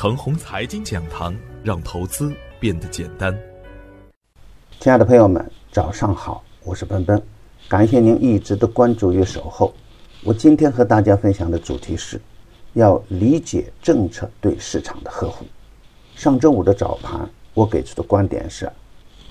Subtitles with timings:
[0.00, 3.38] 程红财经讲堂，让投资变得简单。
[4.78, 7.22] 亲爱的朋友们，早上好，我是奔奔，
[7.68, 9.74] 感谢您一直的关注与守候。
[10.24, 12.18] 我今天和大家分享的主题是，
[12.72, 15.44] 要理解政策对市场的呵护。
[16.14, 18.72] 上周五的早盘，我给出的观点是，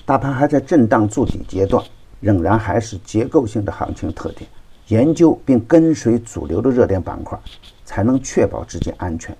[0.06, 1.84] 大盘还在震荡筑底阶段，
[2.20, 4.48] 仍然还是结构性的行情特点。
[4.86, 7.36] 研究并跟随主流的热点板块，
[7.84, 9.36] 才能确保资金安全。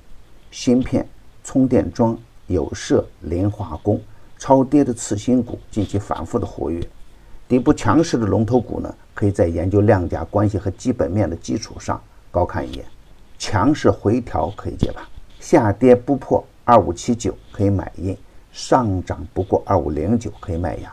[0.50, 1.08] 芯片、
[1.42, 2.16] 充电桩、
[2.46, 4.00] 有色、磷化工、
[4.38, 6.80] 超跌的次新股近期反复的活跃，
[7.48, 12.84] 底部强势的龙头股呢，可以在研究量价关系和基本面的基础上高看一眼。
[13.38, 15.02] 强势回调可以接盘，
[15.38, 18.16] 下跌不破二五七九可以买进，
[18.52, 20.92] 上涨不过二五零九可以卖阳，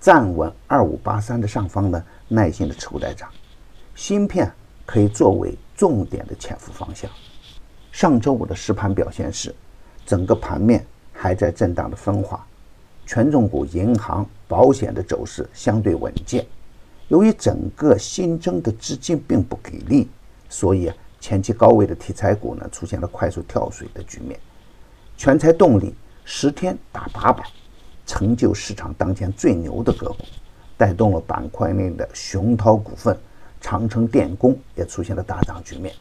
[0.00, 3.28] 站稳二五八三的上方呢，耐心的持股待涨。
[3.94, 4.52] 芯片
[4.84, 7.10] 可以作为重点的潜伏方向。
[7.92, 9.54] 上周五的实盘表现是，
[10.06, 12.46] 整个盘面还在震荡的分化，
[13.04, 16.46] 权重股、银行、保险的走势相对稳健。
[17.08, 20.08] 由于整个新增的资金并不给力，
[20.48, 20.90] 所以
[21.20, 24.38] 前期高位的题材股呢出现了快速跳水的局面。
[25.16, 27.46] 全才动力十天打八板，
[28.06, 30.24] 成就市场当前最牛的个股，
[30.76, 33.16] 带动了板块内的雄涛股份。
[33.58, 35.92] 长城电工也出现了大涨局面。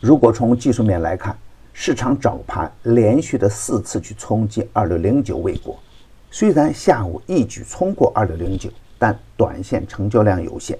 [0.00, 1.36] 如果从技术面来看，
[1.78, 5.78] 市场早盘连续的四次去冲击二六零九未果，
[6.30, 10.76] 虽然下午一举冲过二六零九，但短线成交量有限，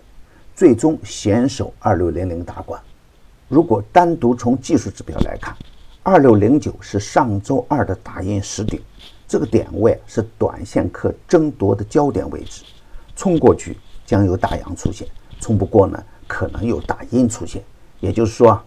[0.55, 2.81] 最终险守二六零零大关。
[3.47, 5.55] 如果单独从技术指标来看，
[6.03, 8.81] 二六零九是上周二的打印实顶，
[9.29, 12.65] 这个点位是短线客争夺的焦点位置，
[13.15, 15.07] 冲过去将有大阳出现。
[15.41, 17.63] 冲不过呢，可能有大阴出现，
[18.01, 18.59] 也就是说，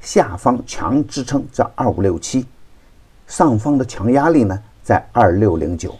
[0.00, 2.46] 下方强支撑在二五六七，
[3.26, 5.94] 上方的强压力呢在二六零九，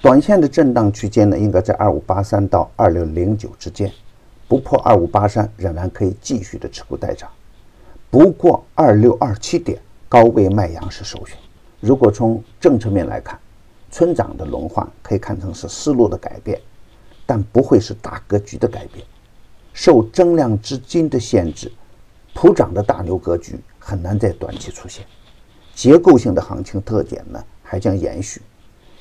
[0.00, 3.90] 短线的震荡区间呢应该在二五八三到二六零九之间，
[4.48, 7.28] 不破二五八三仍然可以继续的持股待涨，
[8.10, 11.36] 不过二六二七点高位卖阳是首选。
[11.80, 13.38] 如果从政策面来看，
[13.90, 16.60] 村长的轮换可以看成是思路的改变，
[17.26, 19.04] 但不会是大格局的改变。
[19.72, 21.72] 受增量资金的限制，
[22.42, 25.06] 普涨的大牛格局很难在短期出现。
[25.76, 28.42] 结构性的行情特点呢，还将延续。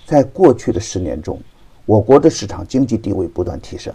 [0.05, 1.41] 在过去的十年中，
[1.87, 3.91] 我国的市场经济地位不断提升，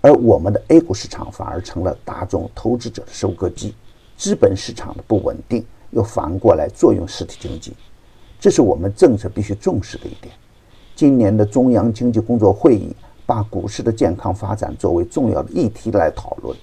[0.00, 3.74] 而我们的 A 股市场反而成了大众投资者的收割机。
[4.16, 7.74] 资本市场的不稳定又反过来作用实体经济，
[8.40, 10.34] 这是我们政策必须重视的一点。
[10.96, 12.96] 今年的中央经济工作会议。
[13.26, 16.56] 把股市的健康发展作为重要的议题来讨论，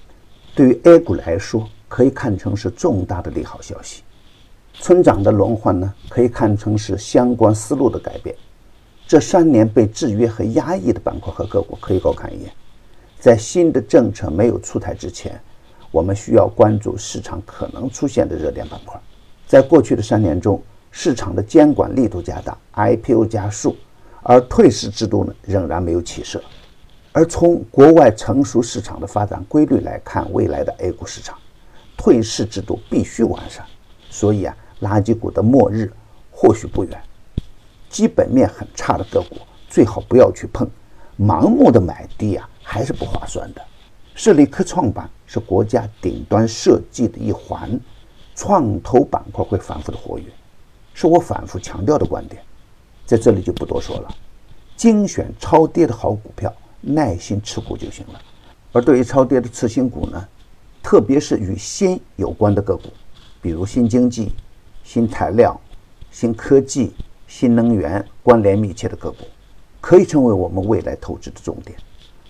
[0.54, 4.02] 对于 A 股来说，可以看成是重大的利好消息。
[4.74, 8.36] 村长的轮换呢，可以看成是相关思路的改变。
[9.06, 12.52] 这三年被制约和压抑的板块和个股，可以高看一眼。
[13.18, 15.40] 在新的政策没有出台之前，
[15.90, 19.00] 我们需要关注市场可能出现的热点板块。
[19.46, 23.74] 在过去的三年中，市场的监管力度加大，IPO 加速，
[24.22, 26.40] 而退市制度呢，仍然没有起色。
[27.12, 31.36] 而从国外成熟市场的发展规律来看，未来的 A 股市场
[31.98, 33.62] 退市制度必须完善。
[34.08, 35.92] 所以啊，垃圾股的末日
[36.30, 36.98] 或许不远。
[37.90, 39.36] 基本面很差的个股
[39.68, 40.66] 最好不要去碰，
[41.18, 43.62] 盲目的买低啊还是不划算的。
[44.14, 47.78] 设立科创板是国家顶端设计的一环，
[48.34, 50.24] 创投板块会反复的活跃，
[50.94, 52.42] 是我反复强调的观点，
[53.04, 54.14] 在这里就不多说了。
[54.76, 56.50] 精选超跌的好股票。
[56.80, 58.20] 耐心持股就行了。
[58.70, 60.28] 而对于超跌的次新股呢，
[60.90, 62.84] 特别是与新有关的个股，
[63.42, 64.32] 比如新经济、
[64.82, 65.60] 新材料、
[66.10, 66.94] 新科技、
[67.26, 69.26] 新能源关联密切的个股，
[69.82, 71.78] 可以成为我们未来投资的重点。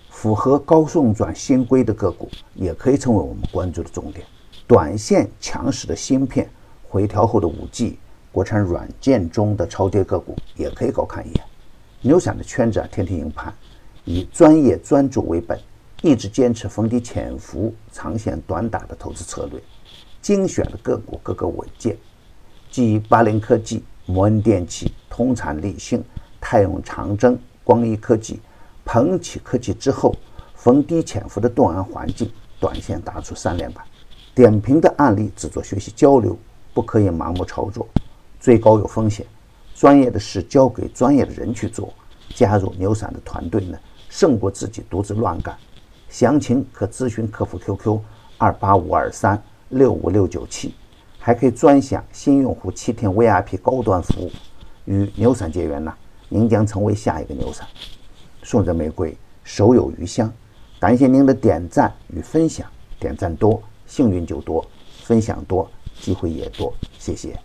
[0.09, 4.25] 符合高送转新规的个股，也可以成为我们关注的重点。
[4.67, 6.49] 短线强势的芯片
[6.89, 7.97] 回调后的五 G、
[8.29, 11.41] 国产软件中的超跌个股，也可以高看一眼。
[12.01, 13.53] 牛散的圈子啊，天天赢盘。
[14.03, 15.57] 以专业专注为本，
[16.01, 19.61] 一直坚持逢低潜伏、长线短打的投资策略，
[20.21, 21.97] 精选的个股个个稳健。
[22.71, 26.01] 继巴林科技、摩恩电器、通产立信、
[26.39, 28.39] 泰永长征、光一科技、
[28.85, 30.15] 鹏起科技之后，
[30.55, 32.31] 逢低潜伏的动安环境，
[32.61, 33.83] 短线打出三连板。
[34.33, 36.37] 点评的案例只做学习交流，
[36.73, 37.85] 不可以盲目操作，
[38.39, 39.25] 最高有风险。
[39.75, 41.93] 专业的事交给专业的人去做，
[42.35, 43.77] 加入牛散的团队呢？
[44.07, 45.55] 胜过自己独自乱干，
[46.09, 47.99] 详情可咨询客服 QQ
[48.37, 50.73] 二八五二三六五六九七，
[51.19, 54.31] 还可以专享新用户七天 VIP 高端服务。
[54.85, 55.93] 与牛散结缘呢，
[56.27, 57.67] 您将成为下一个牛散。
[58.41, 60.31] 送人玫瑰，手有余香。
[60.79, 62.65] 感谢您的点赞与分享，
[62.99, 64.65] 点赞多，幸运就多；
[65.03, 65.69] 分享多，
[65.99, 66.73] 机会也多。
[66.97, 67.37] 谢谢。